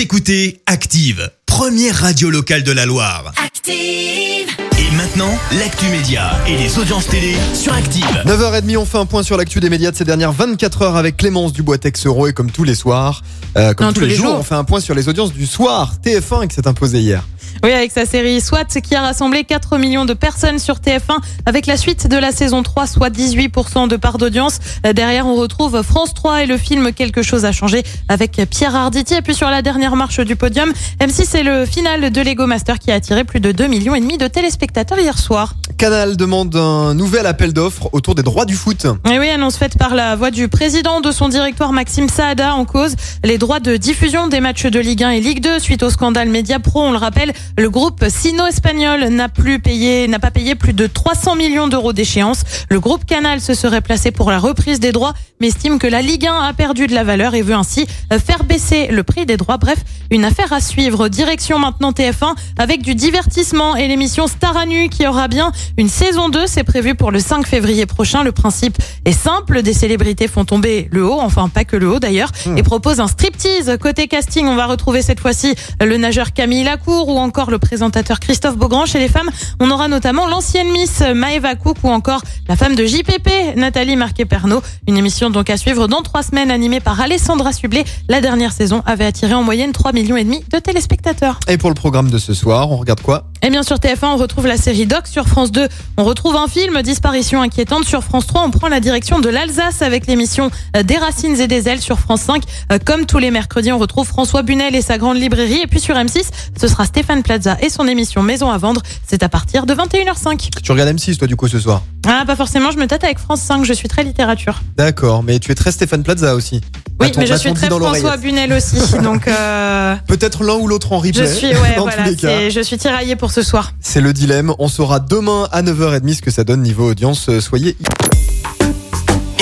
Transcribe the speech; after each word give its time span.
Vous 0.00 0.04
écoutez 0.04 0.62
Active, 0.64 1.30
première 1.44 1.94
radio 1.94 2.30
locale 2.30 2.62
de 2.62 2.72
la 2.72 2.86
Loire. 2.86 3.34
Active. 3.36 4.48
Et 4.78 4.96
maintenant, 4.96 5.28
l'actu 5.58 5.90
média 5.90 6.40
et 6.48 6.56
les 6.56 6.78
audiences 6.78 7.06
télé 7.06 7.36
sur 7.52 7.74
Active. 7.74 8.06
9h30, 8.24 8.78
on 8.78 8.86
fait 8.86 8.96
un 8.96 9.04
point 9.04 9.22
sur 9.22 9.36
l'actu 9.36 9.60
des 9.60 9.68
médias 9.68 9.90
de 9.90 9.96
ces 9.96 10.06
dernières 10.06 10.32
24 10.32 10.80
heures 10.80 10.96
avec 10.96 11.18
Clémence 11.18 11.52
Dubois-Texero 11.52 12.28
et 12.28 12.32
comme 12.32 12.50
tous 12.50 12.64
les 12.64 12.74
soirs, 12.74 13.22
euh, 13.58 13.74
comme 13.74 13.88
Non, 13.88 13.92
tous, 13.92 14.00
les, 14.00 14.14
jours, 14.14 14.36
on 14.38 14.42
fait 14.42 14.54
un 14.54 14.64
point 14.64 14.80
sur 14.80 14.94
les 14.94 15.06
audiences 15.06 15.34
du 15.34 15.44
soir. 15.44 15.96
TF1 16.02 16.48
qui 16.48 16.54
s'est 16.54 16.66
imposé 16.66 17.00
hier. 17.00 17.22
Oui, 17.62 17.72
avec 17.72 17.92
sa 17.92 18.06
série 18.06 18.40
SWAT 18.40 18.64
qui 18.82 18.94
a 18.94 19.02
rassemblé 19.02 19.44
4 19.44 19.78
millions 19.78 20.04
de 20.04 20.14
personnes 20.14 20.58
sur 20.58 20.76
TF1 20.76 21.18
avec 21.46 21.66
la 21.66 21.76
suite 21.76 22.08
de 22.08 22.16
la 22.16 22.32
saison 22.32 22.62
3, 22.62 22.86
soit 22.86 23.10
18% 23.10 23.88
de 23.88 23.96
part 23.96 24.18
d'audience. 24.18 24.58
Euh, 24.86 24.92
Derrière, 24.92 25.26
on 25.26 25.34
retrouve 25.34 25.82
France 25.82 26.14
3 26.14 26.42
et 26.42 26.46
le 26.46 26.56
film 26.56 26.92
Quelque 26.92 27.22
chose 27.22 27.44
a 27.44 27.52
changé 27.52 27.82
avec 28.08 28.40
Pierre 28.50 28.74
Arditi. 28.74 29.14
Et 29.14 29.22
puis 29.22 29.34
sur 29.34 29.48
la 29.50 29.62
dernière 29.62 29.96
marche 29.96 30.20
du 30.20 30.36
podium, 30.36 30.72
M6 31.00 31.24
c'est 31.26 31.42
le 31.42 31.66
final 31.66 32.10
de 32.10 32.20
Lego 32.20 32.46
Master 32.46 32.78
qui 32.78 32.90
a 32.90 32.94
attiré 32.94 33.24
plus 33.24 33.40
de 33.40 33.52
2 33.52 33.66
millions 33.66 33.94
et 33.94 34.00
demi 34.00 34.18
de 34.18 34.26
téléspectateurs 34.26 34.98
hier 34.98 35.18
soir. 35.18 35.54
Canal 35.80 36.18
demande 36.18 36.54
un 36.56 36.92
nouvel 36.92 37.24
appel 37.24 37.54
d'offres 37.54 37.88
autour 37.92 38.14
des 38.14 38.22
droits 38.22 38.44
du 38.44 38.54
foot. 38.54 38.84
Et 39.10 39.18
oui, 39.18 39.30
annonce 39.30 39.56
faite 39.56 39.78
par 39.78 39.94
la 39.94 40.14
voix 40.14 40.30
du 40.30 40.46
président 40.46 41.00
de 41.00 41.10
son 41.10 41.30
directoire 41.30 41.72
Maxime 41.72 42.10
Saada 42.10 42.54
en 42.54 42.66
cause 42.66 42.96
les 43.24 43.38
droits 43.38 43.60
de 43.60 43.78
diffusion 43.78 44.28
des 44.28 44.40
matchs 44.40 44.66
de 44.66 44.78
Ligue 44.78 45.04
1 45.04 45.10
et 45.12 45.20
Ligue 45.22 45.42
2 45.42 45.58
suite 45.58 45.82
au 45.82 45.88
scandale 45.88 46.28
Mediapro. 46.28 46.82
On 46.82 46.92
le 46.92 46.98
rappelle, 46.98 47.32
le 47.56 47.70
groupe 47.70 48.04
sino-espagnol 48.10 49.04
n'a 49.08 49.30
plus 49.30 49.58
payé, 49.58 50.06
n'a 50.06 50.18
pas 50.18 50.30
payé 50.30 50.54
plus 50.54 50.74
de 50.74 50.86
300 50.86 51.36
millions 51.36 51.66
d'euros 51.66 51.94
d'échéance. 51.94 52.42
Le 52.68 52.78
groupe 52.78 53.06
Canal 53.06 53.40
se 53.40 53.54
serait 53.54 53.80
placé 53.80 54.10
pour 54.10 54.30
la 54.30 54.38
reprise 54.38 54.80
des 54.80 54.92
droits, 54.92 55.14
mais 55.40 55.46
estime 55.46 55.78
que 55.78 55.86
la 55.86 56.02
Ligue 56.02 56.26
1 56.26 56.42
a 56.42 56.52
perdu 56.52 56.88
de 56.88 56.94
la 56.94 57.04
valeur 57.04 57.34
et 57.34 57.40
veut 57.40 57.54
ainsi 57.54 57.86
faire 58.26 58.44
baisser 58.44 58.88
le 58.88 59.02
prix 59.02 59.24
des 59.24 59.38
droits. 59.38 59.56
Bref, 59.56 59.78
une 60.10 60.26
affaire 60.26 60.52
à 60.52 60.60
suivre. 60.60 61.08
Direction 61.08 61.58
maintenant 61.58 61.92
TF1 61.92 62.34
avec 62.58 62.82
du 62.82 62.94
divertissement 62.94 63.76
et 63.76 63.88
l'émission 63.88 64.26
Star 64.26 64.58
à 64.58 64.66
nu 64.66 64.90
qui 64.90 65.06
aura 65.06 65.26
bien 65.26 65.52
une 65.76 65.88
saison 65.88 66.28
2. 66.28 66.46
C'est 66.46 66.64
prévu 66.64 66.94
pour 66.94 67.10
le 67.10 67.18
5 67.20 67.46
février 67.46 67.86
prochain. 67.86 68.22
Le 68.22 68.32
principe 68.32 68.78
est 69.04 69.12
simple. 69.12 69.62
Des 69.62 69.72
célébrités 69.72 70.28
font 70.28 70.44
tomber 70.44 70.88
le 70.90 71.04
haut, 71.04 71.20
enfin 71.20 71.48
pas 71.48 71.64
que 71.64 71.76
le 71.76 71.88
haut 71.90 71.98
d'ailleurs, 71.98 72.30
et 72.56 72.62
proposent 72.62 73.00
un 73.00 73.08
striptease. 73.08 73.76
Côté 73.80 74.08
casting, 74.08 74.46
on 74.46 74.56
va 74.56 74.66
retrouver 74.66 75.02
cette 75.02 75.20
fois-ci 75.20 75.54
le 75.80 75.96
nageur 75.96 76.32
Camille 76.32 76.64
Lacour 76.64 77.08
ou 77.08 77.18
encore 77.18 77.50
le 77.50 77.58
présentateur 77.58 78.20
Christophe 78.20 78.56
Beaugrand. 78.56 78.86
Chez 78.86 78.98
les 78.98 79.08
femmes, 79.08 79.30
on 79.60 79.70
aura 79.70 79.88
notamment 79.88 80.26
l'ancienne 80.26 80.70
Miss 80.70 81.00
Maëva 81.00 81.54
Cook 81.54 81.76
ou 81.82 81.88
encore 81.88 82.22
la 82.48 82.56
femme 82.56 82.74
de 82.74 82.84
JPP, 82.84 83.56
Nathalie 83.56 83.96
Marquet-Pernot. 83.96 84.62
Une 84.88 84.96
émission 84.96 85.30
donc 85.30 85.50
à 85.50 85.56
suivre 85.56 85.88
dans 85.88 86.02
trois 86.02 86.22
semaines 86.22 86.50
animée 86.50 86.80
par 86.80 87.00
Alessandra 87.00 87.52
Sublet. 87.52 87.84
La 88.08 88.20
dernière 88.20 88.52
saison 88.52 88.82
avait 88.86 89.04
attiré 89.04 89.34
en 89.34 89.42
moyenne 89.42 89.72
3 89.72 89.92
millions 89.92 90.16
et 90.16 90.24
demi 90.24 90.42
de 90.50 90.58
téléspectateurs. 90.58 91.40
Et 91.48 91.58
pour 91.58 91.70
le 91.70 91.74
programme 91.74 92.10
de 92.10 92.18
ce 92.18 92.34
soir, 92.34 92.70
on 92.70 92.76
regarde 92.76 93.00
quoi? 93.00 93.29
Et 93.42 93.48
bien 93.48 93.62
sur 93.62 93.76
TF1, 93.76 94.06
on 94.06 94.16
retrouve 94.16 94.46
la 94.46 94.58
série 94.58 94.86
Doc. 94.86 95.06
Sur 95.06 95.26
France 95.26 95.50
2, 95.50 95.66
on 95.96 96.04
retrouve 96.04 96.36
un 96.36 96.46
film, 96.46 96.82
Disparition 96.82 97.40
inquiétante. 97.40 97.84
Sur 97.84 98.04
France 98.04 98.26
3, 98.26 98.42
on 98.44 98.50
prend 98.50 98.68
la 98.68 98.80
direction 98.80 99.18
de 99.18 99.30
l'Alsace 99.30 99.80
avec 99.80 100.06
l'émission 100.06 100.50
euh, 100.76 100.82
Des 100.82 100.98
racines 100.98 101.40
et 101.40 101.46
des 101.46 101.68
ailes. 101.68 101.80
Sur 101.80 101.98
France 101.98 102.20
5, 102.22 102.42
euh, 102.72 102.78
comme 102.84 103.06
tous 103.06 103.18
les 103.18 103.30
mercredis, 103.30 103.72
on 103.72 103.78
retrouve 103.78 104.06
François 104.06 104.42
Bunel 104.42 104.74
et 104.74 104.82
sa 104.82 104.98
grande 104.98 105.16
librairie. 105.16 105.60
Et 105.62 105.66
puis 105.66 105.80
sur 105.80 105.94
M6, 105.94 106.28
ce 106.60 106.68
sera 106.68 106.84
Stéphane 106.84 107.22
Plaza 107.22 107.56
et 107.62 107.70
son 107.70 107.86
émission 107.88 108.22
Maison 108.22 108.50
à 108.50 108.58
vendre. 108.58 108.82
C'est 109.06 109.22
à 109.22 109.30
partir 109.30 109.64
de 109.64 109.74
21h05. 109.74 110.50
Tu 110.62 110.72
regardes 110.72 110.90
M6 110.90 111.16
toi 111.16 111.26
du 111.26 111.36
coup 111.36 111.48
ce 111.48 111.58
soir? 111.58 111.82
Ah, 112.06 112.24
pas 112.26 112.36
forcément, 112.36 112.70
je 112.70 112.78
me 112.78 112.86
tâte 112.86 113.04
avec 113.04 113.18
France 113.18 113.40
5, 113.40 113.64
je 113.64 113.72
suis 113.72 113.88
très 113.88 114.04
littérature. 114.04 114.60
D'accord, 114.76 115.22
mais 115.22 115.38
tu 115.38 115.52
es 115.52 115.54
très 115.54 115.72
Stéphane 115.72 116.02
Plaza 116.02 116.34
aussi. 116.34 116.60
Oui, 117.00 117.12
mais 117.16 117.26
je 117.26 117.34
suis 117.34 117.52
très 117.54 117.68
François. 117.68 118.16
Bunel 118.16 118.52
aussi. 118.52 118.76
donc, 119.02 119.26
euh, 119.26 119.96
Peut-être 120.06 120.44
l'un 120.44 120.54
ou 120.54 120.66
l'autre 120.68 120.92
en 120.92 120.98
replay. 120.98 121.12
je 121.26 121.32
suis, 121.32 121.46
ouais, 121.48 121.74
dans 121.76 121.82
voilà, 121.82 122.02
tous 122.04 122.10
les 122.10 122.16
cas. 122.16 122.28
c'est- 122.28 122.50
je 122.50 122.60
suis 122.60 122.76
tiraillée 122.78 123.16
pour 123.16 123.30
ce 123.30 123.42
soir. 123.42 123.72
C'est 123.80 124.00
le 124.00 124.12
dilemme. 124.12 124.52
On 124.58 124.68
saura 124.68 125.00
demain 125.00 125.48
à 125.52 125.62
9h30 125.62 126.14
ce 126.16 126.22
que 126.22 126.30
ça 126.30 126.44
donne 126.44 126.62
niveau 126.62 126.90
audience. 126.90 127.28
Euh, 127.28 127.40
Soyez 127.40 127.76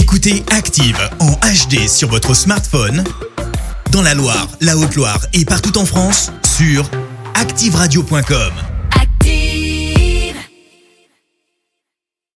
Écoutez 0.01 0.43
Active 0.57 0.99
en 1.21 1.33
HD 1.33 1.87
sur 1.89 2.09
votre 2.09 2.35
smartphone, 2.35 3.05
dans 3.93 4.03
la 4.03 4.15
Loire, 4.15 4.49
la 4.61 4.77
Haute-Loire 4.77 5.21
et 5.35 5.45
partout 5.45 5.77
en 5.79 5.85
France, 5.85 6.33
sur 6.57 6.89
activeradio.com. 7.35 8.53